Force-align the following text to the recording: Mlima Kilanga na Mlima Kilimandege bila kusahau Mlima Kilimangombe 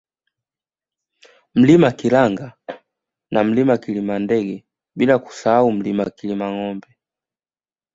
Mlima 1.55 1.91
Kilanga 1.91 2.53
na 3.31 3.43
Mlima 3.43 3.77
Kilimandege 3.77 4.65
bila 4.95 5.19
kusahau 5.19 5.71
Mlima 5.71 6.05
Kilimangombe 6.09 6.87